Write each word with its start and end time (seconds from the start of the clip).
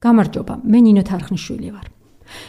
გამარჯობა, 0.00 0.54
მე 0.64 0.78
ნინო 0.80 1.02
თარხნიშვილი 1.04 1.70
ვარ. 1.76 1.88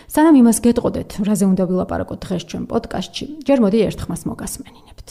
სანამ 0.08 0.36
იმას 0.40 0.58
გეტყოდეთ, 0.64 1.10
რაზე 1.28 1.46
უნდა 1.52 1.64
ვილაპარაკოთ 1.68 2.20
დღეს 2.24 2.44
ჩვენ 2.48 2.64
პოდკასტში, 2.72 3.26
ჯერ 3.44 3.60
მოდი 3.64 3.80
ერთხმას 3.92 4.22
მოგასმენინებთ. 4.30 5.08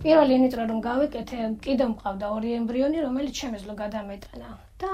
პირველი 0.00 0.32
ინიტრო 0.40 0.62
რომ 0.72 0.78
გავიკეთე, 0.80 1.38
კიდევ 1.60 1.88
მყავდა 1.92 2.26
ორი 2.36 2.50
ემბრიონი, 2.56 2.98
რომელიც 3.04 3.34
შემეძლო 3.42 3.74
გადამეტანა 3.82 4.50
და 4.80 4.92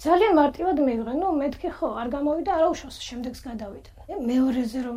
ძალიან 0.00 0.32
მარტივად 0.40 0.76
მივიღე, 0.88 1.12
ну 1.20 1.28
მეთქი 1.36 1.68
ხო, 1.76 1.88
არ 2.00 2.08
გამოვიდა, 2.16 2.50
არა 2.56 2.66
უშავს, 2.72 2.96
შემდეგს 3.08 3.40
გადავიტანე. 3.44 4.02
მეორეზე 4.32 4.78
რომ 4.88 4.96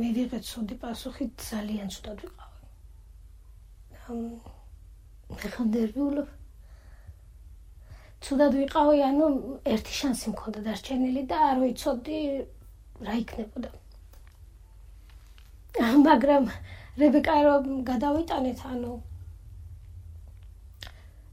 მივიღე 0.00 0.38
ცუდი 0.40 0.74
პასუხი, 0.80 1.24
ძალიან 1.36 1.88
ცუდად 1.92 2.18
ვიყავი. 2.24 2.58
მე 5.36 5.46
ხანდერვიულობ 5.54 6.39
ცუდად 8.24 8.56
ვიყავი, 8.60 8.98
ანუ 9.10 9.26
ერთი 9.74 9.92
შანსი 9.98 10.32
მქონდა 10.32 10.60
დარჩენილი 10.66 11.22
და 11.30 11.36
არ 11.50 11.56
ვიცოდი 11.64 12.18
რა 13.06 13.14
იქნებოდა. 13.22 13.70
მაგრამ 16.08 16.44
რებეკა 17.00 17.36
რომ 17.46 17.64
გადავიტანეთ, 17.90 18.60
ანუ 18.72 18.92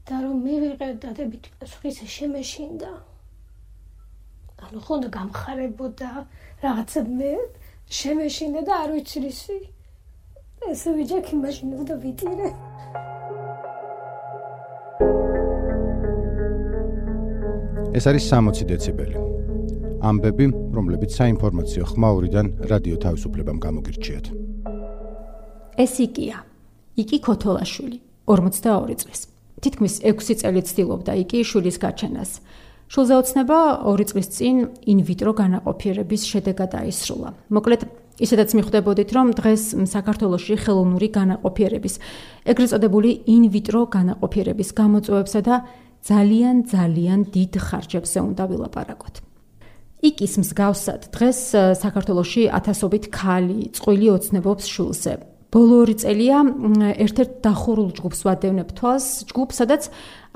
და 0.08 0.16
რომ 0.24 0.36
მივიღე 0.44 0.88
დადებით 1.04 1.44
პასუხის 1.60 1.98
შემეშინდა. 2.16 2.92
ანუ 4.64 4.78
ხონდა 4.86 5.08
გამხარებოდა 5.16 6.10
რაღაცა 6.64 7.00
მე 7.18 7.32
შემეშინდა 7.98 8.60
და 8.68 8.72
არ 8.84 8.90
ვიცი 8.96 9.18
რისი. 9.26 9.58
ესე 10.72 10.90
ვიჯექი 10.96 11.34
მაშინ 11.44 11.84
და 11.88 11.94
ვიტირე. 12.02 12.48
ეს 17.96 18.04
არის 18.04 18.24
60 18.28 18.68
დეციბელი. 18.68 19.16
ამბები, 20.04 20.46
რომლებიც 20.76 21.10
საინფორმაციო 21.16 21.84
ხმაურიდან 21.88 22.46
რადიო 22.70 22.96
თავისუფლებამ 23.00 23.58
გამოგირჩიათ. 23.64 24.26
ეს 25.78 25.92
იკია. 26.04 26.36
იკი 27.00 27.18
ქოთოლაშვილი, 27.24 27.98
42 28.26 28.94
წლის. 29.00 29.20
თითქმის 29.62 29.94
6 30.04 30.34
წელი 30.40 30.60
ცდილობდა 30.68 31.12
იკი 31.22 31.38
შვილის 31.48 31.76
გაჩენას. 31.80 32.30
შულზე 32.92 33.14
ოცნება 33.20 33.58
2 33.88 34.04
წლის 34.04 34.28
წინ 34.36 34.56
ინვიტრო 34.92 35.32
განაყოფიერების 35.40 36.22
შედეგად 36.30 36.70
აისრულა. 36.82 37.30
მოკლედ, 37.50 37.80
ისედაც 38.20 38.50
მიხვდებოდით, 38.58 39.10
რომ 39.16 39.26
დღეს 39.38 39.62
საქართველოში 39.94 40.54
ხელოვნური 40.62 41.08
განაყოფიერების, 41.18 41.94
ეგრეთ 42.50 42.68
წოდებული 42.72 43.10
ინვიტრო 43.26 43.80
განაყოფიერების 43.96 44.68
გამოწვევებსა 44.74 45.40
და 45.46 45.56
ძალიან 46.04 46.56
ძალიან 46.70 47.20
დიდ 47.34 47.52
ხარჯებზე 47.58 48.18
უნდა 48.28 48.44
ვილაპარაკოთ. 48.50 49.14
იკის 49.98 50.32
მსგავსად 50.42 51.10
დღეს 51.10 51.40
საქართველოში 51.82 52.42
ათასობით 52.54 53.04
ქალი 53.10 53.60
წყვილი 53.74 54.06
ოცნებობს 54.14 54.64
შულზე. 54.70 55.12
ბოლო 55.48 55.76
ორი 55.82 55.94
წელია 55.96 56.38
ერთ-ერთ 57.02 57.30
დახურულ 57.40 57.90
ჯგუფს 57.96 58.20
ვადევნებ 58.28 58.70
თვალს, 58.76 59.06
ჯგუფს, 59.32 59.54
სადაც 59.64 59.82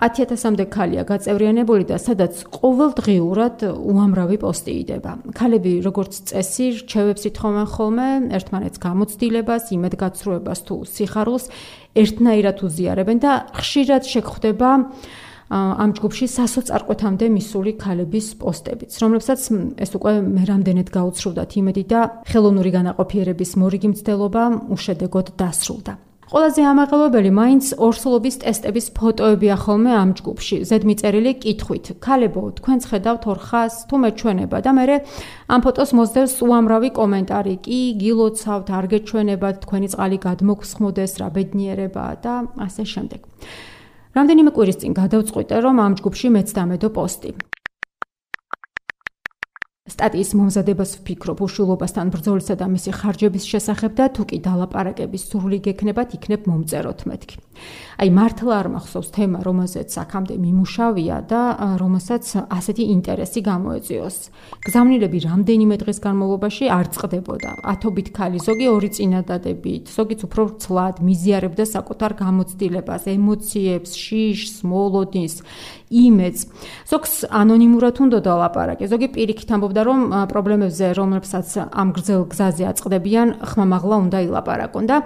10000-მდე 0.00 0.64
ქალია 0.72 1.04
გაწევრიანებული 1.04 1.84
და 1.84 2.00
სადაც 2.00 2.40
ყოველდღიურად 2.48 3.56
უამრავი 3.92 4.36
პოსტი 4.40 4.72
იდება. 4.82 5.12
ქალები 5.36 5.72
როგორც 5.84 6.32
წესი 6.32 6.66
რჩევებს 6.80 7.22
ითხოვენ 7.28 7.66
ხოლმე 7.76 8.08
ერთმანეთს 8.40 8.78
გამოცდილებას, 8.80 9.64
იმედგაცრუებას 9.76 10.60
თუ 10.64 10.74
სიხარულს 10.88 11.44
ერთნაირად 11.92 12.56
უზიარებენ 12.64 13.18
და 13.20 13.32
ხშირად 13.52 14.02
შეგხვდება 14.08 14.70
ამ 15.52 15.90
ჯგუფში 15.96 16.26
სასოწარკვეთამდე 16.32 17.26
მისული 17.36 17.72
ქალების 17.82 18.26
პოსტებიც, 18.40 18.92
რომლებსაც 19.02 19.40
ეს 19.84 19.90
უკვე 19.98 20.12
მე 20.24 20.44
რამდენად 20.48 20.88
გაუცრუვდათ 20.96 21.50
იმედი 21.60 21.84
და 21.92 22.00
ხელოვნური 22.30 22.70
განაყოფიერების 22.78 23.50
მორიგი 23.60 23.88
მცდელობა 23.92 24.42
უშედეგოდ 24.72 25.26
დასრულდა. 25.36 25.94
ყველაზე 26.32 26.62
ამაღლებელი 26.64 27.30
მაინც 27.36 27.64
ორსულობის 27.76 28.36
ტესტების 28.40 28.86
ფოტოებია 28.96 29.56
ხოლმე 29.64 29.92
ამ 30.02 30.10
ჯგუფში. 30.16 30.56
ზედმიწერილი 30.64 31.32
კითხვით: 31.44 31.86
"ქალებო, 32.00 32.42
თქვენ 32.56 32.78
ხედავთ 32.88 33.22
ორხას 33.32 33.74
თუ 33.88 33.96
მეჩვენება?" 34.00 34.58
და 34.64 34.70
მე 34.72 34.96
ამ 35.52 35.60
ფოტოს 35.60 35.90
მოსდევს 35.92 36.34
უამრავი 36.40 36.90
კომენტარი: 36.96 37.54
"კი, 37.66 37.80
გილოცავთ, 38.00 38.68
არ 38.78 38.84
გეჩვენებათ, 38.92 39.56
თქვენი 39.64 39.88
წყალი 39.92 40.18
გადმოგხსმოდეს, 40.26 41.12
რა 41.20 41.28
ბედნიერებაა" 41.36 42.14
და 42.24 42.34
ასე 42.56 42.84
შემდეგ. 42.92 43.20
რამდენიმე 44.12 44.50
კვირის 44.52 44.78
წინ 44.82 44.92
გადავწყვიტე, 45.00 45.56
რომ 45.64 45.76
ამ 45.80 45.92
ჯგუფში 45.96 46.28
მეც 46.36 46.48
დამედო 46.52 46.88
პოსტი. 46.92 47.32
სტატიის 49.92 50.30
მომზადებას 50.38 50.90
ვფიქრობ 50.98 51.38
უშულობასთან 51.46 52.10
ბრძოლისა 52.14 52.54
და 52.60 52.66
მისი 52.74 52.90
ხარჯების 52.96 53.44
შესახებ 53.52 53.92
და 53.98 54.06
თუ 54.14 54.22
კი 54.30 54.38
დალაპარაკების 54.46 55.22
სრული 55.30 55.58
გექნებათ, 55.66 56.16
იქნებ 56.16 56.48
მომწეროთ 56.48 57.00
მეთქი. 57.08 57.36
აი 58.02 58.10
მართლა 58.10 58.54
არ 58.58 58.68
მახსოვს 58.74 59.08
თემა, 59.14 59.40
რომელზეც 59.46 59.94
აქამდე 60.02 60.34
მიმუშავია 60.42 61.16
და 61.30 61.42
რომელსაც 61.78 62.50
ასეთი 62.50 62.84
ინტერესი 62.98 63.40
გამოეწიოს. 63.46 64.16
გზავნილები 64.66 65.18
რამდენიმე 65.22 65.74
დღის 65.78 65.98
განმავლობაში 66.02 66.66
არ 66.66 66.86
წყდებოდა. 66.98 67.50
ათობით 67.62 68.08
ქალი, 68.10 68.42
ზოგი 68.42 68.66
ორი 68.74 68.90
წინადადებით, 68.98 69.84
ზოგიც 69.94 70.20
უფრო 70.26 70.42
ცლად 70.58 70.98
მიზიარებდა 70.98 71.62
საკუთარ 71.62 72.10
გამოცდილებას, 72.18 73.02
ემოციებს, 73.06 73.90
შიშს, 73.94 74.54
მოლოდინს, 74.66 75.34
იმედს. 75.94 76.40
ზოგს 76.90 77.12
ანონიმურად 77.30 77.96
უნდა 78.02 78.18
დალაპარაკე, 78.18 78.84
ზოგი 78.90 79.14
პირიქით 79.14 79.50
ამბობდა, 79.54 79.80
რომ 79.86 79.98
პრობლემებზე, 80.26 80.86
რომლებსაც 80.98 81.70
ამ 81.70 81.88
გრძელ 81.94 82.22
გზაზე 82.26 82.64
აწყდებიან, 82.66 83.28
ხმამაღლა 83.46 83.96
უნდა 84.10 84.18
ილაპარაკონ 84.26 84.86
და 84.90 84.96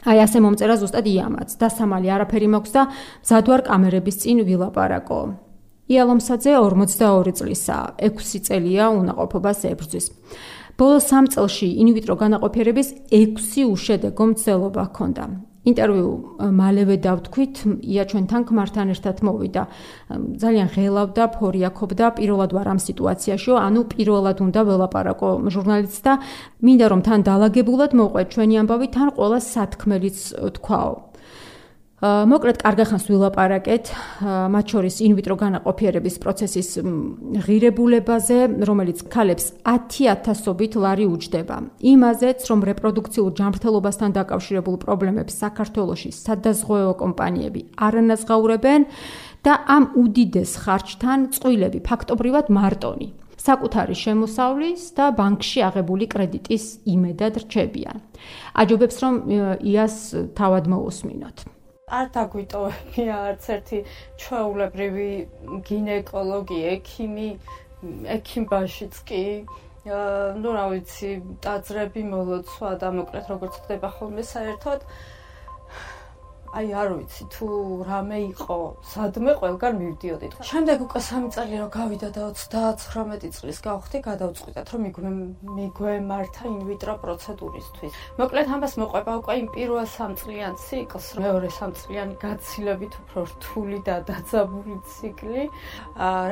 აი 0.00 0.18
ასე 0.24 0.40
მომწერა 0.40 0.76
ზუსტად 0.80 1.06
იამაც 1.12 1.50
და 1.60 1.68
სამალი 1.68 2.08
არაფერი 2.14 2.48
მაქვს 2.54 2.72
და 2.72 2.82
მზადვარ 3.20 3.60
კამერების 3.68 4.16
წინ 4.22 4.38
ვილაპარაკო. 4.48 5.20
იალომსაძე 5.90 6.52
42 6.56 7.34
წლისაა, 7.36 7.86
6 8.08 8.40
წელია 8.46 8.86
უნაყოფობას 8.96 9.60
ებრძვის. 9.72 10.06
ბოლო 10.78 10.98
3 11.04 11.28
წელში 11.34 11.68
ინვიტრო 11.84 12.14
განაყოფიერების 12.16 12.88
6 13.12 13.68
უშედეგო 13.68 14.24
მცდელობა 14.32 14.82
ჰქონდა. 14.88 15.49
ინტერვიუ 15.60 16.10
მალევე 16.56 16.96
დავთქვით, 17.04 17.56
ია 17.84 18.04
ჩვენთან 18.08 18.42
ქმართან 18.48 18.92
ერთად 18.96 19.16
მოვიდა. 19.28 19.62
ძალიან 20.40 20.68
ღელავდა, 20.72 21.24
ფორიაქობდა, 21.36 22.06
პირველად 22.16 22.50
ვარ 22.56 22.68
ამ 22.72 22.80
სიტუაციაში, 22.80 23.50
ანუ 23.60 23.80
პირველად 23.92 24.38
უნდა 24.40 24.60
ველაპარაკო 24.64 25.28
ჟურნალისტს 25.52 26.00
და 26.00 26.12
მინდა 26.64 26.86
რომ 26.88 27.00
თან 27.04 27.20
დაალაგებულად 27.28 27.92
მოყვეთ 27.92 28.26
ჩვენი 28.32 28.54
ამბავი, 28.64 28.86
თან 28.88 29.08
ყველა 29.20 29.38
სათქმელიც 29.52 30.18
თქვაო. 30.56 31.09
მოკლედ 32.00 32.62
კარგახანს 32.64 33.04
ვილაპარაკეთ 33.12 33.88
მათ 34.24 34.72
შორის 34.72 34.94
ინვიტრო 35.04 35.34
განაყოფიერების 35.36 36.16
პროცესის 36.24 36.68
ღირებულებაზე, 37.44 38.38
რომელიც 38.64 39.04
ქალებს 39.12 39.52
10000ობით 39.68 40.80
ლარი 40.80 41.04
უჯდება. 41.04 41.56
იმაზეც, 41.76 42.40
რომ 42.48 42.60
რეპროდუქციულ 42.72 43.28
ჯანმრთელობასთან 43.36 44.10
დაკავშირებულ 44.16 44.76
პრობლემებს 44.80 45.36
საქართველოში 45.44 46.10
სადაზღვევო 46.16 46.94
კომპანიები 47.04 47.60
არანაზღაურებენ 47.76 48.80
და 49.44 49.52
ამ 49.68 49.92
უდიდეს 50.00 50.56
ხარჯთან 50.56 51.36
წვილები 51.36 51.84
ფაქტობრივად 51.84 52.48
მარტონი 52.48 53.08
საკუთარი 53.40 53.96
შემოსავლის 53.96 54.82
და 54.96 55.12
ბანკში 55.16 55.60
აღებული 55.68 56.08
კრედიტის 56.12 56.64
იმედად 56.84 57.44
რჩებიან. 57.44 57.96
აჯობებს 58.56 58.96
რომ 59.00 59.14
იას 59.64 59.96
თავად 60.36 60.64
მოусმინოთ. 60.68 61.59
არ 61.98 62.06
დაგვიტოვებია 62.14 63.16
არც 63.30 63.48
ერთი 63.56 63.78
ჩვეულებრივი 64.22 65.10
გინეკოლოგი, 65.68 66.60
ექიმი, 66.74 67.30
ექიმბაშიც 68.16 69.02
კი 69.10 69.24
ну, 69.90 70.52
რა 70.52 70.64
ვიცი, 70.70 71.10
დაძრები 71.44 72.02
მოლოცვა 72.12 72.70
და 72.82 72.88
მოკლედ 73.00 73.26
როგორც 73.32 73.54
ხდება 73.64 73.88
ხოლმე 73.96 74.24
საერთოდ 74.28 74.84
აი 76.50 76.66
არ 76.74 76.88
ვიცი 76.98 77.24
თუ 77.30 77.46
რამე 77.86 78.18
იყო 78.34 78.58
სადმე 78.82 79.32
ყველგან 79.38 79.74
მივდიოდით. 79.80 80.32
შემდეგ 80.50 80.78
უკვე 80.86 81.00
3 81.08 81.30
წელი 81.34 81.56
რო 81.62 81.68
გავიდა 81.70 82.08
და 82.10 82.22
39 82.34 83.30
წლის 83.38 83.58
გავხდი, 83.62 83.98
გადავწყვიტეთ 84.08 84.66
რომ 84.74 84.80
მიგვე 84.86 85.10
მიგვემართა 85.58 86.44
ინვიტრო 86.50 86.94
პროცედურისთვის. 87.04 87.92
მოკლედ 88.18 88.46
ამას 88.56 88.72
მოყვება 88.82 89.12
უკვე 89.20 89.34
იმ 89.40 89.48
პირველ 89.54 89.86
3 89.94 90.18
წლიან 90.18 90.54
ციკლს, 90.64 91.06
მეორე 91.22 91.48
3 91.54 91.72
წლიანი 91.80 92.14
გაცილებით 92.24 92.92
უფრო 93.00 93.20
რთული 93.30 93.78
და 93.86 93.96
დაძაბული 94.10 94.76
ციკლი. 94.90 95.42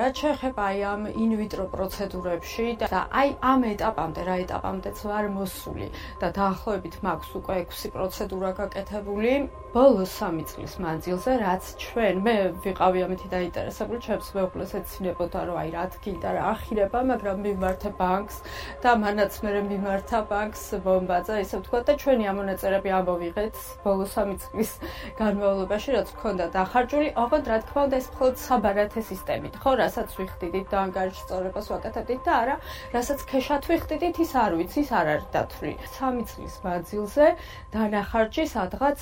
რაც 0.01 0.15
შეეხება 0.23 0.63
აი 0.71 0.79
ამ 0.93 1.03
ინვიტრო 1.15 1.65
პროცედურებში 1.75 2.67
და 2.83 3.01
აი 3.21 3.29
ამ 3.39 3.61
ეტაპამდე, 3.75 4.21
რა 4.27 4.35
ეტაპამდეც 4.45 4.99
ვარ 5.07 5.25
მოსული 5.39 5.87
და 6.21 6.29
დაახლოებით 6.35 6.95
მაქვს 7.07 7.31
უკვე 7.39 7.57
6 7.71 7.95
პროცედურა 7.95 8.51
გაკეთებული. 8.59 9.33
ბოლო 9.69 10.05
3 10.09 10.45
წლის 10.49 10.75
მანძილზე 10.81 11.33
რაც 11.45 11.67
ჩვენ 11.77 12.21
მე 12.25 12.35
ვიყავი 12.65 13.03
ამითი 13.05 13.29
დაინტერესებული 13.29 13.99
ჩემს 14.01 14.29
მეუღლეს 14.33 14.71
ეცინებოდა 14.79 15.41
რომ 15.45 15.57
აი 15.61 15.71
რა 15.75 15.83
თქინდა 15.93 16.31
რა 16.37 16.45
ახირება 16.57 17.01
მაგრამ 17.11 17.43
მიმართა 17.45 17.91
ბანკს 18.01 18.37
და 18.81 18.95
მანაც 19.03 19.37
მე 19.45 19.53
მიმართა 19.69 20.19
ბანკს 20.31 20.63
ბომბაძა 20.87 21.37
ისე 21.45 21.61
ვთქვა 21.61 21.81
და 21.85 21.93
ჩვენი 22.01 22.25
ამონაწერები 22.33 22.91
ამოვიღეთ 23.01 23.57
ბოლო 23.85 24.07
3 24.09 24.41
წლის 24.41 24.73
განმავლობაში 25.21 25.91
რაც 25.99 26.09
გქონდა 26.17 26.47
დახარჯული. 26.57 27.09
ოღონდ 27.25 27.53
რა 27.53 27.59
თქმა 27.69 27.81
უნდა 27.93 27.97
ეს 28.01 28.09
მხოლოდ 28.09 28.37
საბარათე 28.49 29.01
სისტემით 29.05 29.55
ხო? 29.61 29.71
რასაც 29.85 30.09
ვიხდიდით 30.17 30.67
და 30.73 30.77
ანგარიშწორებას 30.89 31.67
ვაკეთებდით 31.77 32.23
და 32.25 32.33
არა 32.41 32.57
რასაც 32.97 33.21
ქეშად 33.29 33.63
ვიხდიდით 33.69 34.17
ის 34.25 34.33
არ 34.33 34.53
ვიცი 34.63 34.81
ის 34.81 34.91
არ 34.97 35.07
არის 35.13 35.29
დათვლი 35.37 35.73
3 36.01 36.25
წლის 36.33 36.55
მანძილზე 36.65 37.27
დანახარჯი 37.77 38.45
სადღაც 38.57 39.01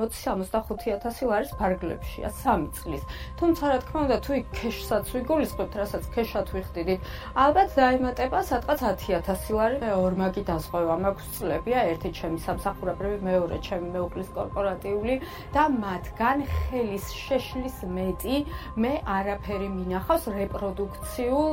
60-65000 0.00 1.28
ლარის 1.30 1.52
ფარგლებშია 1.60 2.28
3 2.42 2.68
წლის. 2.76 3.02
თუმცა 3.38 3.64
რა 3.70 3.78
თქმა 3.84 3.98
უნდა, 4.04 4.16
თუ 4.24 4.32
იქ 4.40 4.46
ქეშსაც 4.58 5.04
ვიგულისხმებთ, 5.14 5.74
რასაც 5.80 6.04
ქეშად 6.14 6.46
ვიხდიდით, 6.54 7.00
ალბათ 7.44 7.68
დაემატება 7.78 8.38
სადღაც 8.50 8.80
10000 8.84 9.52
ლარი. 9.54 9.76
მე 9.84 9.90
ორმაგი 9.94 10.42
დაზღვევა 10.50 10.96
მაქვს 11.04 11.26
წლებია, 11.38 11.80
ერთი 11.92 12.10
ჩემი 12.18 12.38
სამსახურებრივი, 12.46 13.18
მეორე 13.28 13.56
ჩემი 13.66 13.88
მეუღლის 13.94 14.30
კორპორატიული 14.34 15.14
და 15.54 15.62
მათგან 15.70 16.38
ხელის 16.54 17.06
შეშლის 17.24 17.76
მეტი 17.96 18.36
მე 18.82 18.92
არაფერი 19.16 19.68
მინახავს 19.78 20.24
რეპროდუქციულ 20.38 21.52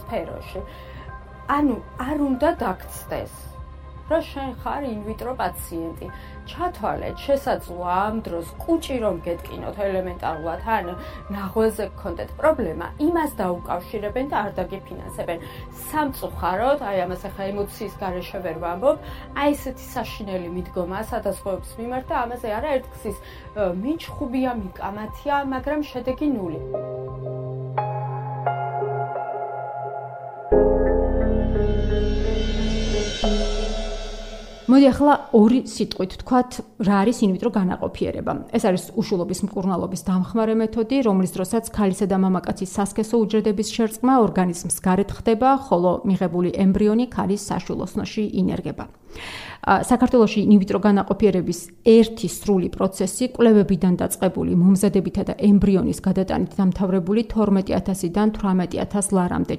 სფეროში. 0.00 0.60
ანუ 1.50 1.76
არ 1.98 2.18
უნდა 2.30 2.48
დაგწდეს. 2.62 3.32
რომ 4.10 4.22
შენ 4.30 4.50
ხარ 4.60 4.82
ინვიტრო 4.90 5.32
პაციენტი. 5.40 6.06
ჩათვალეთ, 6.50 7.16
შესაძლოა 7.26 7.94
ამ 8.10 8.16
დროს 8.26 8.48
კუჭი 8.62 8.96
რომ 9.04 9.16
გეტკინოთ 9.26 9.76
ელემენტარულად, 9.86 10.60
ან 10.76 10.86
ნაღვეზე 11.34 11.84
გქონდეთ 11.94 12.30
პრობლემა, 12.40 12.86
იმას 13.06 13.30
დაუკავშირებენ 13.40 14.26
და 14.32 14.36
არ 14.44 14.50
დაგიფინანსებენ. 14.58 15.38
სამწუხაროდ, 15.90 16.80
აი 16.90 16.96
ამას 17.06 17.22
ახლა 17.30 17.44
ემოციის 17.54 17.94
გარეშე 18.02 18.38
ვერ 18.44 18.56
ვამბობ, 18.64 18.96
აი 19.40 19.50
ესეთი 19.54 19.86
საშინელი 19.94 20.48
მიდგომა 20.56 21.00
სადაზღვევებს 21.10 21.70
მიმართ 21.78 22.04
და 22.10 22.16
ამაზე 22.24 22.48
არა 22.58 22.70
ერთგზის 22.80 23.18
მიჩხუბია, 23.82 24.50
მიკამათია, 24.64 25.36
მაგრამ 25.54 25.80
შედეგი 25.90 26.28
ნული. 26.34 26.60
მოდი 34.70 34.86
ახლა 34.86 35.14
ორი 35.34 35.60
სიტყვით 35.66 36.12
ვთქვათ, 36.14 36.50
რა 36.86 36.94
არის 37.02 37.18
ინვიტრო 37.26 37.50
განაყოფიერება. 37.50 38.32
ეს 38.54 38.62
არის 38.70 38.84
უშულობის 38.94 39.40
მკურნალობის 39.46 40.04
დამხმარე 40.06 40.54
მეთოდი, 40.62 40.96
რომლის 41.10 41.34
დროსაც 41.34 41.64
ქალისა 41.74 42.06
და 42.06 42.16
მამაკაცის 42.22 42.70
სასქესო 42.78 43.18
უჯრედების 43.18 43.68
შერწყმა 43.74 44.14
ორგანიზმს 44.26 44.76
გარეთ 44.86 45.10
ხდება, 45.18 45.50
ხოლო 45.66 45.90
მიღებული 46.06 46.54
ემბრიონი 46.54 47.06
ქალის 47.10 47.42
საშულოსნოში 47.50 48.24
ინერგება. 48.30 48.84
საქართველოში 49.60 50.40
ინვიტრო 50.54 50.78
განაყოფიერების 50.86 51.60
ერთი 51.84 52.28
სრული 52.30 52.68
პროცესი 52.72 53.24
კვლევებიდან 53.34 53.94
დაწყებული 54.00 54.54
მომზადებითა 54.56 55.22
და 55.28 55.34
ემბრიონის 55.50 55.98
გადატანით 56.00 56.52
დამთავრებული 56.56 57.26
12000-დან 57.28 58.28
18000 58.38 59.12
ლარამდე 59.18 59.54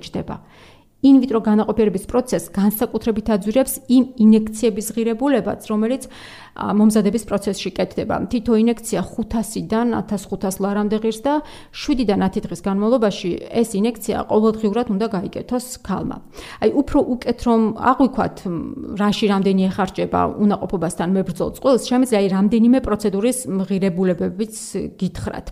ჯდება. 1.01 1.09
ინვიტრო 1.09 1.39
განაყოფიერების 1.41 2.05
პროცესს 2.05 2.51
განსაკუთრებით 2.53 3.27
აძვირებს 3.33 3.73
იმ 3.89 4.03
ინექციების 4.21 4.87
ღირებულებაც, 4.93 5.61
რომელიც 5.71 6.03
მომზადების 6.55 7.23
პროცესში 7.29 7.69
კეთდება. 7.71 8.15
თითო 8.27 8.53
ინექცია 8.59 9.01
500-დან 9.01 9.87
1500 9.95 10.59
ლარამდე 10.59 10.97
ღირს 10.99 11.21
და 11.23 11.33
7-დან 11.71 12.21
10 12.27 12.45
დღის 12.45 12.61
განმავლობაში 12.67 13.29
ეს 13.61 13.69
ინექცია 13.79 14.27
ყოველდღიურად 14.27 14.87
უნდა 14.91 15.07
გაიგეთოს 15.15 15.65
ქალმა. 15.87 16.17
აი, 16.61 16.69
უფრო 16.75 16.99
უკეთ 17.15 17.39
რომ 17.47 17.61
აღვიქვათ, 17.91 18.35
რაში 18.99 19.25
რამდენი 19.31 19.61
ეხარჯება 19.71 20.21
უნაყოფობასთან 20.43 21.09
მებრძოლ 21.15 21.49
წყვილს, 21.55 21.83
შემიძლია 21.87 22.19
აი 22.19 22.27
რამდენიმე 22.35 22.79
პროცედურის 22.83 23.37
ღირებულებებიც 23.47 24.55
გითხრათ. 24.99 25.47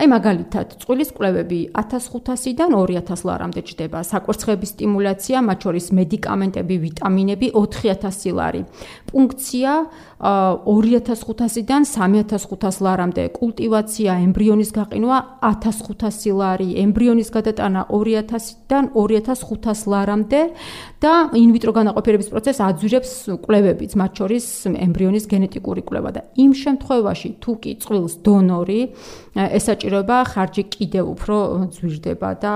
აი 0.00 0.06
მაგალითად, 0.08 0.80
წყვილის 0.80 1.10
კვლევები 1.12 1.58
1500-დან 1.76 2.72
2000 2.72 3.20
ლარამდე 3.28 3.60
ჯდება, 3.68 4.00
საკვერცხების 4.00 4.72
სტიმულაცია, 4.72 5.36
მათ 5.44 5.58
შორის 5.60 5.86
მედიკამენტები, 5.92 6.74
ვიტამინები 6.84 7.46
4000 7.52 8.32
ლარი. 8.32 8.64
პუნქცია 9.12 9.70
2500-დან 10.66 11.82
3500 11.84 12.80
ლარამდე, 12.84 13.22
კულტივაცია, 13.40 14.10
ემბრიონის 14.26 14.70
გაყინვა 14.76 15.18
1500 15.42 16.34
ლარი, 16.36 16.68
ემბრიონის 16.84 17.28
გადატანა 17.34 17.86
2000-დან 17.90 18.84
2500 18.94 19.86
ლარამდე 19.90 20.40
და 21.00 21.12
ინვიტრო 21.32 21.72
განაყოფიერების 21.78 22.28
პროცესს 22.32 22.60
აძვირებს 22.60 23.12
კვლევებიც, 23.44 23.92
მათ 23.96 24.12
შორის 24.20 24.46
ემბრიონის 24.68 25.24
გენეტიკური 25.32 25.82
კვლევა. 25.88 26.10
და 26.10 26.20
იმ 26.36 26.52
შემთხვევაში 26.62 27.30
თუ 27.40 27.52
კი 27.62 27.72
წყვილს 27.82 28.14
დონორი 28.26 28.80
ესაჭიროება 29.36 30.18
ხარჯი 30.32 30.64
კიდევ 30.74 31.04
უფრო 31.14 31.36
ძვირდება 31.70 32.30
და 32.42 32.54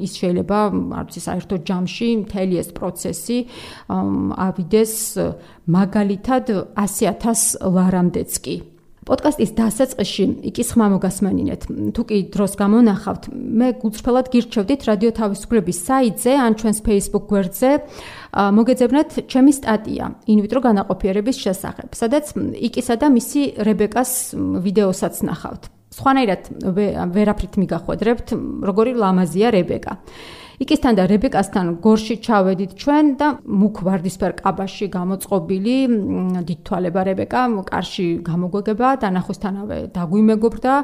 ის 0.00 0.12
შეიძლება 0.20 0.58
არ 0.98 1.04
ვიცი 1.04 1.20
საერთო 1.20 1.56
ჯამში 1.68 2.08
მთელი 2.24 2.54
ეს 2.62 2.68
პროცესი 2.72 3.38
ავიდეს 4.48 4.94
მაგალითად 5.68 6.44
100000 7.14 7.58
ლარამდეც 7.62 8.32
კი 8.44 8.56
პოდკასტის 9.04 9.52
დასაწყისში 9.52 10.24
იკის 10.48 10.68
ხმა 10.74 10.86
მოგასმენინეთ. 10.96 11.62
თუ 11.92 12.02
კი 12.08 12.18
დროს 12.32 12.52
გამონახავთ, 12.56 13.24
მე 13.36 13.68
გულწრფელად 13.84 14.26
გირჩევდით 14.32 14.80
რადიო 14.88 15.10
თავისუფლების 15.20 15.78
საიტზე 15.84 16.32
ან 16.40 16.52
ჩვენს 16.56 16.78
Facebook 16.88 17.24
გვერდზე 17.28 17.70
მოგეძებნათ 18.32 19.10
ჩემი 19.28 19.52
სტატია 19.52 20.04
ინვიტრო 20.24 20.60
განაყოფიერების 20.64 21.36
შესახებ, 21.36 21.88
სადაც 21.92 22.32
იკისა 22.64 22.94
და 22.96 23.06
მისი 23.12 23.42
რებეკას 23.60 24.12
ვიდეოსაც 24.64 25.14
ნახავთ. 25.28 25.62
სხვანაირად 25.94 26.42
ვერაფრით 27.14 27.54
მიგახვედრებთ, 27.60 28.28
როგორი 28.66 28.92
ლამაზია 28.98 29.48
რებეკა. 29.54 29.92
იკისთან 30.62 30.94
და 30.98 31.04
რებეკასთან 31.10 31.66
გორში 31.82 32.16
ჩავედით 32.22 32.72
ჩვენ 32.78 33.06
და 33.18 33.28
მუქ 33.42 33.76
ვარდისფერ 33.86 34.32
კაბაში 34.38 34.86
გამოწყობილი 34.94 35.76
დიდთვალება 36.46 37.00
რებეკა 37.10 37.40
კარში 37.70 38.06
გამოგვეგება 38.28 38.88
და 39.02 39.08
ნახვისთანავე 39.18 39.78
დაგვიმეგობრდა 39.96 40.74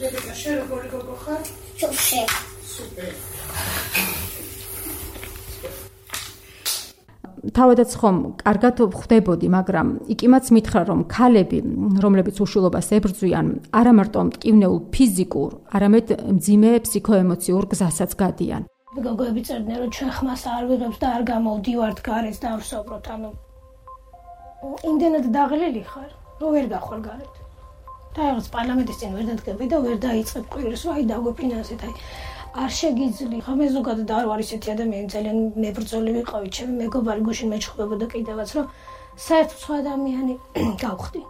დედიკა 0.00 0.32
შენ 0.40 0.54
როგორი 0.60 0.88
გოგო 0.94 1.16
ხარ? 1.24 1.42
სუპერ 1.80 2.28
თავადაც 7.52 7.90
ხომ 8.00 8.16
კარგად 8.40 8.76
ხვდებოდი, 8.98 9.48
მაგრამ 9.52 9.88
იკიმაც 10.14 10.44
მითხრა, 10.56 10.82
რომ 10.88 11.00
ქალები, 11.14 11.58
რომლებიც 12.04 12.36
უშულობას 12.40 12.88
ებრძვიან, 12.96 13.46
არა 13.80 13.92
მარტო 14.00 14.20
მტკივნეულ 14.28 14.78
ფიზიკურ, 14.94 15.50
არამედ 15.76 16.06
მძიმე 16.40 16.70
ფსიქოემოციურ 16.88 17.64
გზასაც 17.68 18.10
გადიან. 18.16 18.62
გოგოები 19.04 19.42
წერდნენ 19.44 19.78
რომ 19.82 19.90
ჩვენ 19.96 20.10
ხმას 20.16 20.42
არ 20.56 20.64
ვიღებთ 20.70 20.98
და 21.02 21.08
არ 21.16 21.22
გამოვდივართ 21.30 21.98
გარეთ 22.08 22.36
და 22.40 22.50
ვსაუბრობთ 22.62 23.06
ანუ 23.14 23.30
იმდენად 24.90 25.26
დაღლილი 25.36 25.82
ხარ 25.90 26.10
რომ 26.40 26.54
ვერ 26.54 26.66
გახვალ 26.74 27.00
გარეთ. 27.08 27.34
და 28.14 28.20
რაღაც 28.28 28.46
პარლამენტის 28.54 28.98
წინ 29.00 29.12
ვერ 29.16 29.26
დადგები 29.30 29.64
და 29.72 29.78
ვერ 29.86 29.96
დაიწყებ 30.06 30.44
კვირს 30.54 30.84
აი 30.94 31.04
დაგვეფინანსეთ 31.10 31.80
აი 31.88 31.94
არ 32.62 32.70
შეგიძლი 32.78 33.38
ხომ 33.46 33.60
ეს 33.66 33.72
ზოგადად 33.76 34.10
არ 34.18 34.24
ვარ 34.30 34.40
ისეთი 34.46 34.68
ადამიანი 34.76 35.08
ძალიან 35.14 35.38
მებრძოლი 35.64 36.10
ვიყავი. 36.18 36.48
ჩემი 36.56 36.74
მეგობარი 36.82 37.20
გუშინ 37.28 37.48
მეჩხუბებოდა 37.54 38.06
კიდევაც 38.14 38.50
რომ 38.56 38.66
საერთოდ 39.26 39.58
სხვა 39.64 39.74
ადამიანი 39.82 40.34
გავხდი. 40.84 41.22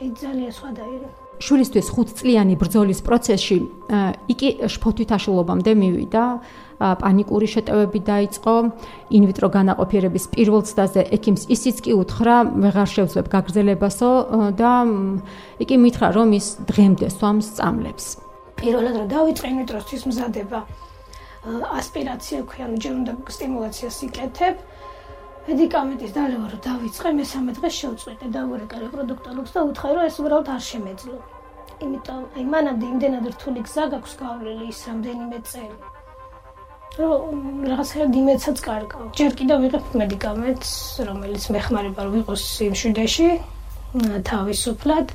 აი 0.00 0.08
ძალიან 0.22 0.52
სხვა 0.58 0.70
დაირო 0.80 1.27
შურისთვის 1.38 1.90
5 1.94 2.14
წლიანი 2.18 2.54
ბრძოლის 2.58 3.00
პროცესში 3.06 3.58
იგი 4.32 4.48
შფოთვით 4.74 5.10
აშლობამდე 5.18 5.72
მივიდა 5.82 6.24
პანიკური 6.78 7.48
შეტევები 7.54 8.00
დაიწყო 8.10 8.54
ინვიტრო 9.18 9.48
განაყოფიერების 9.58 10.24
პირველ 10.34 10.62
ცდაზე 10.70 11.06
ექიმს 11.18 11.46
ისიც 11.54 11.76
კი 11.86 11.94
უთხრა 11.98 12.36
ვეღარ 12.64 12.88
შევძლებ 12.94 13.26
გაგრძელებასო 13.34 14.10
და 14.58 14.72
იგი 15.62 15.76
მითხრა 15.84 16.08
რომ 16.18 16.34
ის 16.38 16.46
დღემდე 16.70 17.06
სვამს 17.14 17.54
წამლებს 17.58 18.06
პირველად 18.58 18.94
რომ 18.98 19.08
დავიწყე 19.14 19.46
ინვიტროსთვის 19.54 20.02
მზადება 20.10 20.60
ასპირაცია 21.46 22.42
ქვია, 22.44 22.66
ანუ 22.66 22.76
ჯერ 22.82 22.94
უნდა 22.98 23.12
სტიმულაციას 23.30 23.98
იკეთებ. 24.08 24.54
მედიკამენტის 25.48 26.12
დალევა 26.12 26.46
რომ 26.52 26.60
დავიწყე, 26.68 27.10
მესამე 27.18 27.50
დღეს 27.56 27.74
შევწყვეტე 27.80 28.26
და 28.34 28.40
ვერეკა 28.48 28.76
რეპროდუქტოლოგს 28.84 29.52
და 29.56 29.60
უთხრე 29.68 29.92
რომ 29.96 30.04
ეს 30.08 30.16
უბრალოდ 30.20 30.48
არ 30.54 30.62
შემეძლო. 30.68 31.16
იმიტომ 31.84 32.22
აი 32.36 32.44
მანამდე 32.52 32.84
იმდენად 32.92 33.24
რთული 33.32 33.60
გზა 33.64 33.84
გაქვს 33.94 34.12
გავლილი 34.20 34.64
ის 34.68 34.80
რამდენიმე 34.88 35.38
წელი. 35.48 35.78
რომ 36.98 37.64
რაღაცა 37.70 38.06
დიმეცაც 38.12 38.58
კარგავ. 38.68 39.02
ჯერ 39.18 39.32
კიდევ 39.38 39.58
ვიღებ 39.64 39.84
მედიკამენტს, 40.02 40.70
რომელიც 41.08 41.42
მეხმარება 41.54 42.00
რომ 42.04 42.12
ვიყოს 42.18 42.44
იმ 42.68 42.74
შვიდეში 42.80 43.28
თავისუფლად. 44.30 45.06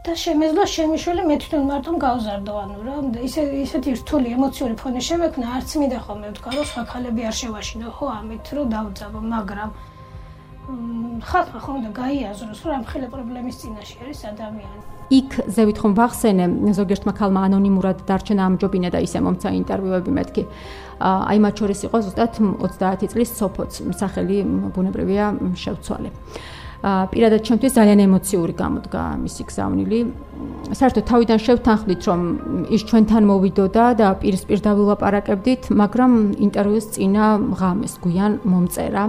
და 0.00 0.14
შემეძლო 0.16 0.64
შემიშველი 0.64 1.22
მე 1.28 1.36
თვითონ 1.44 1.64
მარტო 1.68 1.92
გავზარდო 2.00 2.52
ანუ 2.64 2.76
რა 2.86 2.94
ისე 3.28 3.42
ისეთი 3.64 3.90
რთული 4.00 4.32
ემოციური 4.36 4.74
ფონი 4.80 5.00
შემექნა 5.08 5.46
არც 5.60 5.70
მინდა 5.80 5.98
ხოლმე 6.06 6.28
ვთქვა 6.32 6.50
რომ 6.56 6.68
სხვა 6.70 6.82
ქალები 6.92 7.26
არ 7.28 7.34
შევაშინო 7.40 7.88
ხო 7.96 8.06
ამით 8.16 8.46
რომ 8.56 8.66
დავძაბო 8.74 9.20
მაგრამ 9.34 9.70
ხალხმა 11.30 11.60
ხომ 11.64 11.76
და 11.84 11.90
გაიაზროს 12.00 12.60
რომ 12.64 12.72
ამ 12.78 12.84
ხელე 12.90 13.06
პრობლემის 13.12 13.56
წინაშე 13.60 13.96
არის 14.04 14.20
ადამიანი. 14.32 14.80
იქ 15.18 15.30
ზევით 15.56 15.78
ხომ 15.82 15.92
ვახსენე 15.98 16.44
ზოგიერთმა 16.78 17.12
ქალმა 17.20 17.40
ანონიმურად 17.48 17.98
დარჩენა 18.08 18.42
ამჯობინა 18.48 18.88
და 18.94 18.98
ისე 19.06 19.18
მომცა 19.26 19.48
ინტერვიუები 19.60 20.10
მეთქი. 20.16 20.42
აი 21.00 21.38
მათ 21.44 21.54
შორის 21.60 21.80
იყო 21.88 21.96
ზუსტად 22.06 22.32
30 22.40 23.10
წლის 23.12 23.30
სოფოც 23.40 23.72
სახელი 24.00 24.36
ბუნებრივია 24.74 25.26
შევცვალე 25.62 26.10
პირადად 26.80 27.44
ჩემთვის 27.44 27.72
ძალიან 27.76 28.00
ემოციური 28.08 28.54
გამოდგა 28.56 29.02
მისი 29.20 29.42
გზავნილი. 29.50 30.00
საერთოდ 30.72 31.04
თავიდან 31.10 31.38
შევთანხმდით, 31.46 32.00
რომ 32.08 32.20
ის 32.72 32.82
ჩვენთან 32.88 33.22
მოვიდოდა 33.28 33.84
და 34.00 34.08
პირისპირ 34.22 34.58
დავილაპარაკებდით, 34.64 35.62
მაგრამ 35.76 36.12
ინტერვიუს 36.40 36.86
წინა 36.96 37.26
ღამეს 37.60 37.94
გვიან 38.00 38.32
მომწერა. 38.48 39.04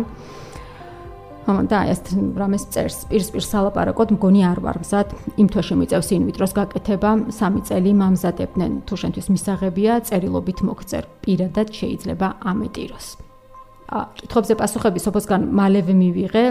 ამან 1.48 1.66
და 1.72 1.80
ეს 1.90 2.02
რამეს 2.38 2.70
წერს 2.70 2.98
პირისპირ 3.10 3.42
სალაპარაკოდ 3.42 4.14
მგონი 4.14 4.42
არ 4.46 4.60
ვარ 4.62 4.78
მზად 4.84 5.08
იმ 5.42 5.48
თვეში 5.50 5.76
მიწევს 5.80 6.10
ინვიტროს 6.14 6.54
გაკეთება 6.54 7.12
სამი 7.34 7.62
წელი 7.66 7.92
მამზადებდნენ 7.98 8.72
თუ 8.86 8.94
შენთვის 9.02 9.28
მისაღებია 9.34 9.94
წერილობით 10.06 10.60
მოგწერ 10.70 11.04
პირადად 11.26 11.74
შეიძლება 11.74 12.28
ამეტიროს 12.46 13.08
ა 13.90 14.06
კითხებზე 14.22 14.54
პასუხები 14.62 15.00
სოფოსგან 15.02 15.50
მალევე 15.50 15.94
მივიღე 15.98 16.46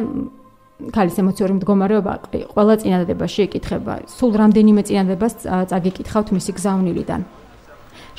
ქალის 0.88 1.16
ემოციური 1.20 1.52
მდგომარეობა 1.60 2.12
ყველა 2.54 2.74
წინადადებაში 2.80 3.40
ეკითხება. 3.46 3.94
სულ 4.08 4.32
რამდენიმე 4.40 4.82
წინადადებას 4.88 5.34
წაგიკითხავთ 5.70 6.28
მისი 6.36 6.50
გზავნილიდან. 6.56 7.20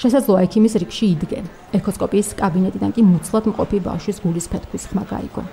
შესაძლოა 0.01 0.39
ექიმის 0.45 0.73
რიგში 0.81 1.05
იდგე. 1.15 1.39
ეკოსკოპიის 1.77 2.29
კაბინეტიდან 2.41 2.91
კი 2.95 3.01
მუცლად 3.01 3.45
მყოფი 3.51 3.77
ბავშვის 3.87 4.17
გულის 4.23 4.47
ფეთქვის 4.51 4.83
ხმა 4.89 5.03
გაიგო. 5.11 5.43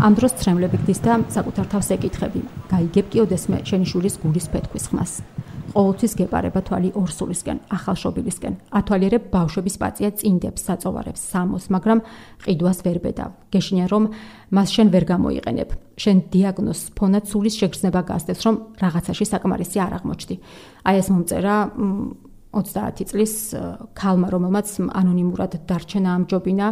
ამ 0.00 0.12
დროს 0.16 0.32
ცრემლები 0.40 0.76
გდის 0.80 1.00
და 1.04 1.12
საკუთარ 1.28 1.66
თავს 1.72 1.88
ეკითხები. 1.96 2.40
გაიგებ 2.72 3.06
კი 3.12 3.18
ოდესმე 3.24 3.56
შენი 3.68 3.86
შულის 3.90 4.14
გულის 4.24 4.46
ფეთქვის 4.52 4.84
ხმას. 4.88 5.12
ყოველთვის 5.70 6.12
გეპარება 6.18 6.60
თვალი 6.66 6.90
ორსულისკენ, 6.98 7.58
ახალშობილისკენ. 7.70 8.54
ათვალიერებ 8.74 9.22
ბავშვების 9.30 9.76
პაწია 9.80 10.10
წინდებს, 10.18 10.60
საწოვარებს, 10.66 11.20
სამოს, 11.30 11.64
მაგრამ 11.70 11.98
ყიდვას 12.44 12.78
ვერ 12.86 12.98
ბედავ. 13.04 13.30
გეშინია 13.54 13.86
რომ 13.90 14.04
მას 14.50 14.68
შენ 14.74 14.88
ვერ 14.90 15.04
გამოიყენებ. 15.06 15.68
შენ 16.00 16.16
დიაგნოზს 16.32 16.84
ფონად 16.96 17.24
სულის 17.30 17.54
შეგრძნება 17.60 18.00
გასდევს, 18.10 18.42
რომ 18.46 18.54
რაღაცაში 18.82 19.24
საკმარისი 19.30 19.78
არ 19.78 19.92
აღმოჩნდი. 20.00 20.36
აი 20.88 20.94
ეს 21.00 21.08
მომწერა 21.12 21.56
30 22.50 23.06
წლის 23.06 23.34
ქალმა, 23.94 24.28
რომელმაც 24.34 24.68
ანონიმურად 24.90 25.52
დარჩენა 25.70 26.10
ამჯობინა. 26.18 26.66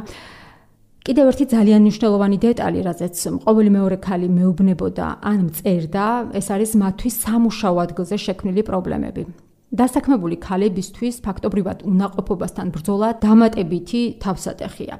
კიდევ 1.08 1.28
ერთი 1.32 1.44
ძალიან 1.48 1.80
მნიშვნელოვანი 1.88 2.36
დეტალი, 2.36 2.80
რაზეც 2.84 3.16
ყოველი 3.40 3.70
მეორე 3.72 3.96
ქალი 3.96 4.28
მეუბნებოდა 4.28 5.06
ან 5.24 5.38
მწერდა, 5.48 6.06
ეს 6.36 6.46
არის 6.52 6.70
მათთვის 6.76 7.14
სამუშაო 7.24 7.76
ადგილზე 7.84 8.16
შექმნილი 8.28 8.62
პრობლემები. 8.68 9.22
დასაქმებული 9.72 10.36
ქალებისთვის 10.36 11.16
ფაქტობრივად 11.24 11.78
უნაყოფობასთან 11.88 12.66
ბრძოლა 12.76 13.08
დამატებითი 13.24 14.02
თავსატეხია. 14.20 14.94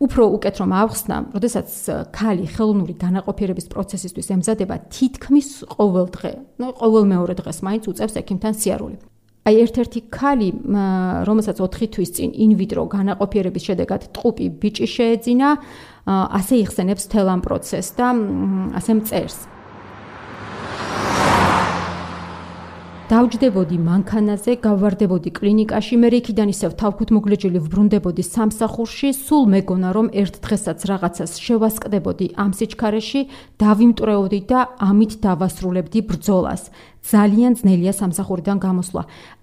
უფრო 0.00 0.22
უკეთ 0.36 0.54
რომ 0.60 0.70
ავხსნა, 0.80 1.16
როდესაც 1.36 1.68
ქალი 2.08 2.44
ხელოვნური 2.48 2.94
განაყოფიერების 3.04 3.66
პროცესისთვის 3.72 4.26
ემზადება 4.36 4.76
თითქმის 4.96 5.48
ყოველ 5.76 6.06
დღე, 6.16 6.32
ნუ 6.60 6.66
ყოველ 6.80 7.04
მეორე 7.12 7.34
დღეს 7.40 7.58
მაინც 7.64 7.84
უწევს 7.92 8.16
ექიმთან 8.16 8.52
სიარული. 8.60 8.96
აი 9.44 9.54
ერთ-ერთი 9.60 10.00
ქალი, 10.08 10.48
რომელსაც 11.28 11.56
4 11.60 11.88
თვის 11.92 12.10
წინ 12.16 12.30
ინვიტრო 12.32 12.82
განაყოფიერების 12.88 13.66
შედეგად 13.68 14.02
ტყუპი 14.16 14.46
ბიჭი 14.56 14.86
შეეძინა, 14.88 15.48
ასე 16.08 16.54
იხსენებს 16.64 17.04
თელამ 17.12 17.40
პროცესს 17.44 17.92
და 17.96 18.08
ასე 18.80 18.92
მწერს. 19.04 19.36
დავჯდებოდი 23.04 23.76
მანქანაზე, 23.84 24.52
გავარდებოდი 24.64 25.30
კლინიკაში, 25.36 25.96
მე 26.00 26.08
იქიდან 26.24 26.48
ისევ 26.48 26.70
თავქუთ 26.80 27.10
მოგლეჯილი 27.12 27.60
ვბრუნდებოდი 27.60 28.24
სამსახურში, 28.24 29.10
სულ 29.12 29.44
მეგონა 29.54 29.90
რომ 29.92 30.08
ერთ 30.16 30.40
დღესაც 30.40 30.78
რაღაცას 30.88 31.36
შევასყდებოდი 31.36 32.26
ამ 32.40 32.56
სიჩქარეში, 32.56 33.20
დავიმტრეოდი 33.60 34.40
და 34.48 34.60
ამით 34.88 35.12
დავასრულებდი 35.20 36.00
ბრძოლას. 36.08 36.62
ძალიან 37.04 37.52
ძნელია 37.60 37.92
სამსახურიდან 37.92 38.56
გამოსვლა. 38.64 39.02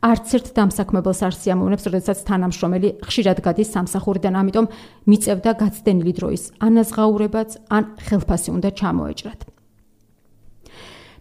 არც 0.10 0.28
ერთ 0.42 0.48
დამსაქმებელს 0.58 1.22
არ 1.22 1.34
სიამოვნებს, 1.38 1.86
როდესაც 1.86 2.18
თანამშრომელი 2.26 2.90
ხშირად 3.06 3.38
გადის 3.46 3.70
სამსახურიდან, 3.78 4.34
ამიტომ 4.42 4.66
მიწევდა 5.06 5.52
გაცდენილი 5.62 6.14
დროის 6.18 6.44
ანაზღაურებაც 6.66 7.50
ან 7.70 7.84
ხელფასი 8.10 8.50
უნდა 8.58 8.70
ჩამოეჭრათ. 8.74 9.61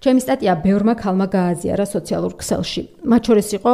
ჩემი 0.01 0.21
სტატია 0.25 0.53
ბევრმა 0.65 0.95
ქალმა 0.97 1.27
გააზიარა 1.29 1.85
სოციალურ 1.85 2.33
ქსელში. 2.41 2.83
მათ 3.05 3.23
შორის 3.29 3.49
იყო 3.61 3.73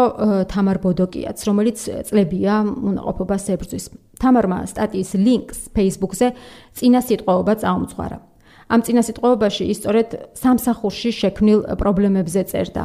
თამარ 0.51 0.77
ბოდოკიაც, 0.83 1.39
რომელიც 1.47 1.79
წლებია 2.11 2.55
უნაყოფობას 2.67 3.45
ებრძვის. 3.55 3.85
თამარმა 4.19 4.59
სტატიის 4.67 5.11
ლინკს 5.23 5.59
Facebook-ზე 5.71 6.29
წინა 6.75 7.01
სიტყვაობა 7.07 7.53
წაუმძღვარა. 7.63 8.19
ამ 8.67 8.81
წინასიტყვეობაში 8.83 9.65
ის 9.71 9.79
სწორედ 9.83 10.09
სამსახურში 10.35 11.11
შექმნილ 11.21 11.61
პრობლემებზე 11.79 12.43
წერდა. 12.51 12.85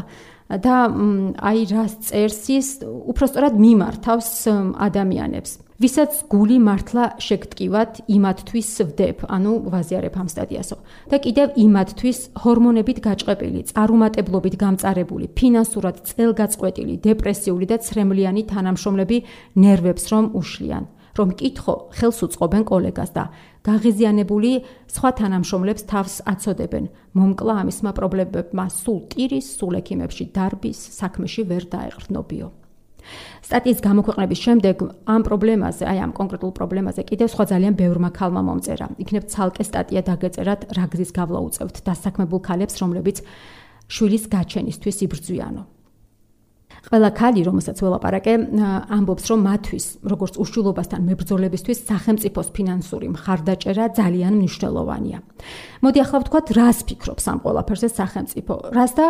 და 0.52 0.92
აი 1.40 1.60
რას 1.72 1.94
წერს 2.12 2.44
ის 2.52 2.68
უпростоრად 2.84 3.56
მიმართავს 3.56 4.30
ადამიანებს. 4.84 5.52
ვისაც 5.82 6.12
გული 6.30 6.58
მართლა 6.62 7.04
შეგტკივათ 7.24 7.94
იმათთვის 8.06 8.70
ვდებ 8.92 9.18
ანუ 9.32 9.54
ვაზიარებ 9.72 10.14
ამ 10.22 10.28
სტატიასო. 10.28 10.78
და 11.10 11.18
კიდევ 11.24 11.48
იმათთვის 11.56 12.20
ჰორმონებით 12.44 12.98
გაჭყებილი 13.08 13.60
წარუმატებლობით 13.72 14.56
გამწარებული 14.64 15.26
ფინანსურად 15.40 15.96
წელგაწყვეტილი 16.06 16.94
დეპრესიული 17.00 17.66
და 17.72 17.78
ცრემლიანი 17.80 18.42
თანამშრომლები 18.52 19.18
ნერვებს 19.56 20.04
რომ 20.12 20.26
უშლიან. 20.36 20.84
რომ 21.22 21.30
კითხო 21.38 21.76
ხელს 21.94 22.20
უწყობენ 22.26 22.64
კოლეგას 22.66 23.12
და 23.14 23.24
გაღიზიანებული 23.62 24.52
სხვა 24.90 25.10
თანამშრომლებს 25.22 25.84
თავს 25.86 26.14
აცოდებენ. 26.26 26.86
მომკლა 27.14 27.54
ამისმა 27.62 27.92
პრობლემებმა 27.94 28.66
სულ 28.74 29.00
ტირის, 29.14 29.48
სულ 29.62 29.74
ექიმებში 29.82 30.26
დარბის, 30.34 30.80
საქმეში 30.98 31.42
ვერ 31.46 31.64
დაეღრნობიო. 31.70 32.48
სტატიის 33.42 33.80
გამოქვეყნების 33.82 34.40
შემდეგ 34.46 34.76
ამ 35.10 35.22
პრობლემაზე, 35.26 35.84
აი 35.92 35.98
ამ 36.06 36.12
კონკრეტულ 36.20 36.52
პრობლემაზე 36.58 37.02
კიდევ 37.10 37.28
სხვა 37.34 37.46
ძალიან 37.52 37.74
ბევრმა 37.82 38.10
ქალმა 38.14 38.42
მომწერა. 38.46 38.88
იქნებ 39.04 39.24
ცალკე 39.34 39.64
სტატია 39.66 40.02
დაგეწერათ 40.10 40.62
რა 40.78 40.86
გზის 40.92 41.12
გავლა 41.18 41.40
უწევთ 41.48 41.76
დასაქმებულ 41.88 42.40
ქალებს, 42.48 42.76
რომლებიც 42.82 43.18
შვილის 43.90 44.24
გაჩენისთვის 44.32 44.98
იბრძვიანო. 45.06 45.81
ყველა 46.92 47.10
ქალი, 47.16 47.42
რომელსაც 47.48 47.78
ველაპარაკე, 47.80 48.34
ამბობს, 48.92 49.24
რომ 49.32 49.40
მათთვის, 49.48 49.86
როგორც 50.04 50.34
უშვილობასთან 50.42 51.02
მებრძოლებისთვის, 51.08 51.80
სახელმწიფოს 51.88 52.48
ფინანსური 52.52 53.08
მხარდაჭერა 53.16 53.86
ძალიან 53.96 54.34
მნიშვნელოვანია. 54.42 55.20
მოდი 55.84 55.98
ახლა 56.04 56.18
ვთქვათ, 56.22 56.48
რას 56.58 56.80
ფიქრობს 56.88 57.26
ამ 57.32 57.38
ყველაფერზე 57.46 57.90
სახელმწიფო? 57.96 58.54
რას 58.76 58.92
და 58.98 59.08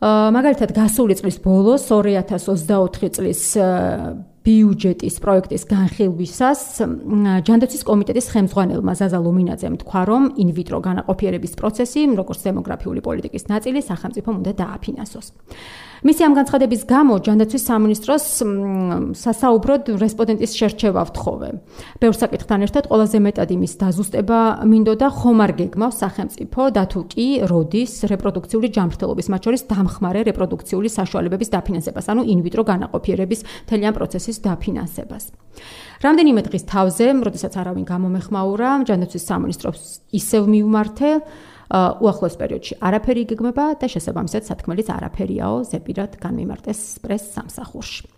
მაგალითად, 0.00 0.70
გასული 0.72 1.14
წლის 1.20 1.36
ბოლოს 1.44 1.84
2024 1.84 3.12
წლის 3.12 3.42
ბიუჯეტის 4.40 5.16
პროექტის 5.20 5.62
განხილვისას 5.68 6.60
ჯანდაცვის 7.44 7.82
კომიტეტის 7.84 8.26
ხელმძღვანელმა 8.32 8.92
ზაზა 8.96 9.18
ლუმინაძემ 9.20 9.76
თქვა, 9.84 10.00
რომ 10.08 10.22
ინვიტრო 10.40 10.78
განაყოფიერების 10.80 11.52
პროცესი, 11.60 12.00
როგორც 12.16 12.40
დემოგრაფიული 12.48 13.00
პოლიტიკის 13.04 13.44
ნაწილი, 13.52 13.78
სახელმწიფომ 13.84 14.34
უნდა 14.40 14.52
დააფინანსოს. 14.56 15.26
მისი 16.00 16.22
ამ 16.24 16.32
განცხადების 16.32 16.82
გამო 16.88 17.14
ჯანდაცვის 17.20 17.64
სამინისტროს 17.68 18.24
სასაუბროდ 19.20 19.82
რესპონდენტის 20.00 20.52
შერჩევა 20.56 21.02
ვთხოვე. 21.12 21.48
ბევრ 22.00 22.14
საკითხთან 22.16 22.60
ერთად 22.64 22.84
ყველაზე 22.88 23.18
მეტად 23.20 23.48
იმის 23.52 23.72
დაზუსტება 23.84 24.38
მინდოდა 24.64 25.08
ხომარ 25.20 25.50
გეგმავს 25.60 25.96
სახელმწიფო 26.00 26.62
და 26.72 26.84
თუ 26.88 27.00
კი 27.12 27.26
როდის 27.52 27.92
რეპროდუქციული 28.08 28.68
ჯანმრთელობის 28.76 29.26
მათ 29.28 29.40
შორის 29.44 29.62
დამხმარე 29.68 30.20
რეპროდუქციული 30.24 30.88
საშუალებების 30.88 31.52
დაფინანსებას, 31.52 32.06
ანუ 32.08 32.22
ინვიტრო 32.32 32.62
განაყოფიერების 32.64 33.40
თელიან 33.68 33.92
პროცესის 33.92 34.29
დაფინანსებას. 34.38 35.24
რამდენიმე 36.00 36.40
დღის 36.46 36.64
თავზე, 36.70 37.06
როდესაც 37.26 37.52
არავინ 37.58 37.84
გამომეხმაურა, 37.84 38.68
ჯანდაცვის 38.86 39.24
სამინისტროს 39.30 39.80
ისევ 40.14 40.42
მიუმართე 40.46 41.10
უახლოს 41.70 42.34
პერიოდში 42.40 42.74
არაფერი 42.82 43.20
იგეგმება 43.26 43.64
და 43.78 43.86
შესაბამისად 43.86 44.42
სათქმელიც 44.46 44.88
არაფერიაო 44.90 45.56
ზეპირად 45.70 46.18
განმიმარტეს 46.18 46.80
პრეს 47.02 47.24
სამსახურში. 47.34 48.10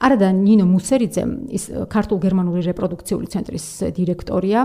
არადა 0.00 0.28
ნინო 0.32 0.64
მუსერიძე 0.66 1.24
ის 1.54 1.64
ქართულ 1.92 2.18
გერმანული 2.24 2.64
რეპროდუქციული 2.64 3.26
ცენტრის 3.30 3.66
დირექტორია 3.94 4.60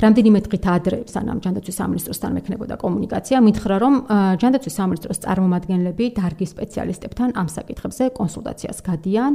რამდენიმე 0.00 0.40
დღით 0.46 0.66
ადრე 0.72 0.98
სანამ 1.12 1.40
ჯანდაცვის 1.44 1.76
სამინისტროსთან 1.80 2.32
მექნებოდა 2.38 2.76
კომუნიკაცია, 2.80 3.36
მითხრა 3.44 3.76
რომ 3.84 3.94
ჯანდაცვის 4.40 4.76
სამინისტროს 4.80 5.18
წარმომადგენლები 5.24 6.04
დარგის 6.16 6.52
სპეციალისტებთან 6.56 7.28
ამ 7.36 7.48
საკითხებზე 7.52 8.04
კონსულტაციას 8.16 8.78
გადიან. 8.80 9.32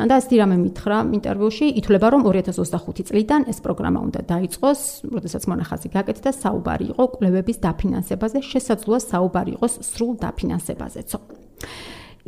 და 0.00 0.14
ეს 0.18 0.26
თირამე 0.32 0.56
მითხრა 0.64 0.98
ინტერვიუში, 1.14 1.66
ითვლება 1.78 2.06
რომ 2.10 2.20
2025 2.26 3.06
წლიდან 3.06 3.40
ეს 3.52 3.58
პროგრამა 3.62 4.00
უნდა 4.08 4.20
დაიწყოს, 4.32 4.80
როდესაც 5.14 5.42
მონახაზი 5.46 5.88
გაკეთდა 5.94 6.30
საუბარი 6.42 6.84
იყო 6.90 7.04
კვლევების 7.14 7.56
დაფინანსებაზე, 7.62 8.38
შესაძლოა 8.50 9.00
საუბარი 9.10 9.50
იყოს 9.60 9.74
სრულ 9.84 10.12
დაფინანსებაზეცო. 10.24 11.18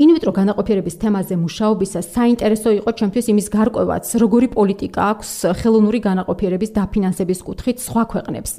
ინვიტრო 0.03 0.33
განაყოფიერების 0.35 0.97
თემაზე 0.99 1.37
მუშაობისას 1.39 2.07
საინტერესო 2.17 2.71
იყო 2.81 2.91
ჩემთვის 2.99 3.27
იმის 3.33 3.47
გარკვევაც, 3.55 4.05
როგორი 4.23 4.49
პოლიტიკა 4.57 5.01
აქვს 5.13 5.31
ხელოვნური 5.63 6.01
განაყოფიერების 6.09 6.71
დაფინანსების 6.79 7.41
კუთხით 7.47 7.79
სხვა 7.87 8.03
ქვეყნებს. 8.13 8.51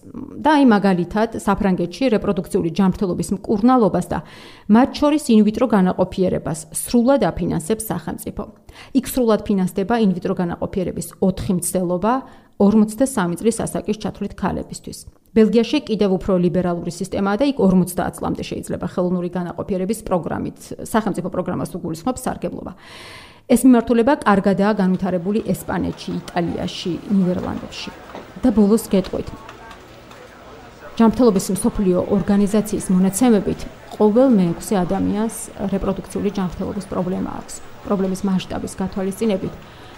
და 0.44 0.50
აი 0.58 0.66
მაგალითად, 0.72 1.30
საფრანგეთში 1.44 2.04
რეპროდუქციული 2.16 2.70
ჯანმრთელობის 2.78 3.30
მკურნალობას 3.36 4.06
და 4.14 4.20
მათ 4.72 4.90
შორის 5.00 5.24
ინვიტრო 5.36 5.66
განაყოფიერებას 5.76 6.60
სრულად 6.72 7.22
აფინანსებს 7.28 7.84
სახელმწიფო. 7.92 8.44
იქ 8.94 9.06
სრულად 9.12 9.42
ფინანსდება 9.48 9.96
ინვიტრო 10.06 10.34
განაყოფიერების 10.40 11.08
4 11.20 11.60
მცდელობა 11.60 12.14
43 12.60 13.36
წლის 13.40 13.58
ასაკის 13.66 13.98
ჩათვლით 14.04 14.34
ქალებისთვის. 14.38 14.98
ბელგიაში 15.34 15.80
კიდევ 15.90 16.10
უფრო 16.22 16.38
ლიბერალური 16.38 16.92
სისტემაა 16.94 17.38
და 17.42 17.46
იქ 17.50 17.58
50 17.58 18.14
წლამდე 18.18 18.44
შეიძლება 18.46 18.88
ხელოვნური 18.94 19.30
განაყოფიერების 19.34 20.00
პროგრამით 20.06 20.58
სახელმწიფო 20.86 21.30
პროგრამას 21.34 21.74
უგულისხმობს 21.74 22.22
სარგებლობა. 22.22 22.74
ეს 23.50 23.62
მიმართულება 23.66 24.14
კარგადაა 24.24 24.74
განვითარებული 24.82 25.40
ესპანეთში, 25.54 26.12
იტალიაში, 26.22 26.92
ნიდერლანდებში. 27.12 27.92
და 28.44 28.50
ბოლოს 28.52 28.92
გეტყვით. 28.92 29.28
ჯანმრთელობის 31.00 31.46
მსოფლიო 31.56 31.98
ორგანიზაციის 32.16 32.86
მონაცემებით, 32.94 33.60
ყოველ 33.98 34.28
მე-6 34.38 34.76
ადამიანს 34.84 35.36
რეპროდუქციული 35.74 36.30
ჯანმრთელობის 36.38 36.86
პრობლემა 36.92 37.30
აქვს. 37.40 37.56
პრობლემის 37.88 38.22
მასშტაბის 38.28 38.74
გათვალისწინებით 38.82 39.54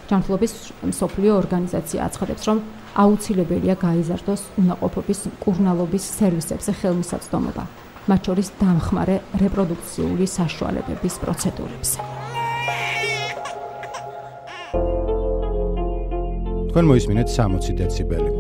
ჯანმრთელობის 0.10 0.54
მსოფლიო 0.92 1.32
ორგანიზაცია 1.42 2.00
აცხადებს, 2.08 2.44
რომ 2.50 2.58
აუცილებელია 2.96 3.76
გაიზარდოს 3.82 4.42
უნაყოფობის 4.62 5.20
კურნალობის 5.44 6.04
სერვისებზე 6.18 6.72
ხელმისაწვდომობა, 6.80 7.64
მათ 8.10 8.22
შორის 8.30 8.48
დამხმარე 8.62 9.16
რეპროდუქციული 9.42 10.26
საშუალებების 10.38 11.16
პროცედურებზე. 11.24 12.00
თქვენ 16.70 16.86
მოისმინეთ 16.92 17.28
60 17.32 17.74
დეციბელი. 17.80 18.32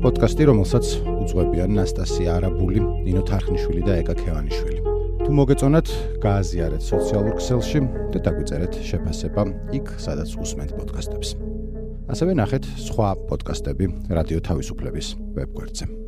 პოდკასტი, 0.00 0.42
რომელსაც 0.48 0.86
უძღვებიან 1.20 1.70
ნასტასია 1.76 2.38
არაბული, 2.38 2.80
ნინო 3.04 3.22
თარხნიშვილი 3.28 3.82
და 3.84 3.92
ეკა 4.00 4.14
ქევანიშვილი. 4.22 4.89
თუ 5.30 5.36
მოგეწონათ, 5.38 5.90
გააზიარეთ 6.24 6.82
სოციალურ 6.82 7.36
ქსელში 7.38 7.80
და 8.10 8.18
დაგვიწერეთ 8.26 8.80
შეფასება 8.82 9.44
იქ, 9.78 9.92
სადაც 10.02 10.34
უსმენთ 10.42 10.74
პოდკასტებს. 10.74 11.38
ასევე 12.10 12.34
ნახეთ 12.42 12.66
სხვა 12.90 13.14
პოდკასტები 13.30 14.10
რადიო 14.10 14.42
თავისუფლების 14.50 15.14
ვებგვერდზე. 15.38 15.99